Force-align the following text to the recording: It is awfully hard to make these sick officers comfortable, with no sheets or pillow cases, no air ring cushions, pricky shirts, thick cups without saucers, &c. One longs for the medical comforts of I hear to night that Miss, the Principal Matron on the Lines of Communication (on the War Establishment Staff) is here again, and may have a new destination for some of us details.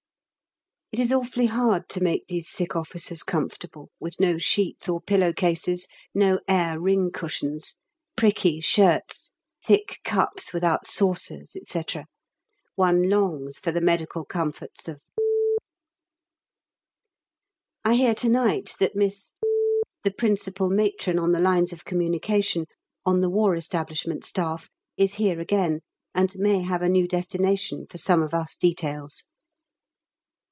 It 0.93 0.99
is 0.99 1.13
awfully 1.13 1.45
hard 1.45 1.87
to 1.91 2.03
make 2.03 2.27
these 2.27 2.49
sick 2.49 2.75
officers 2.75 3.23
comfortable, 3.23 3.89
with 4.01 4.19
no 4.19 4.37
sheets 4.37 4.89
or 4.89 4.99
pillow 4.99 5.31
cases, 5.31 5.87
no 6.13 6.41
air 6.49 6.81
ring 6.81 7.11
cushions, 7.13 7.77
pricky 8.17 8.59
shirts, 8.61 9.31
thick 9.63 9.99
cups 10.03 10.51
without 10.51 10.85
saucers, 10.85 11.55
&c. 11.65 11.83
One 12.75 13.09
longs 13.09 13.57
for 13.57 13.71
the 13.71 13.79
medical 13.79 14.25
comforts 14.25 14.89
of 14.89 15.01
I 17.85 17.93
hear 17.95 18.13
to 18.15 18.27
night 18.29 18.73
that 18.81 18.93
Miss, 18.93 19.31
the 20.03 20.11
Principal 20.11 20.69
Matron 20.69 21.17
on 21.17 21.31
the 21.31 21.39
Lines 21.39 21.71
of 21.71 21.85
Communication 21.85 22.65
(on 23.05 23.21
the 23.21 23.29
War 23.29 23.55
Establishment 23.55 24.25
Staff) 24.25 24.69
is 24.97 25.13
here 25.13 25.39
again, 25.39 25.79
and 26.13 26.35
may 26.35 26.63
have 26.63 26.81
a 26.81 26.89
new 26.89 27.07
destination 27.07 27.85
for 27.89 27.97
some 27.97 28.21
of 28.21 28.33
us 28.33 28.57
details. 28.57 29.23